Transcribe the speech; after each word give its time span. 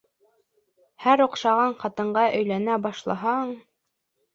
Һәр 1.03 1.23
оҡшаған 1.27 1.77
ҡатынға 1.85 2.27
өйләнә 2.41 2.83
башлаһаң... 2.91 3.59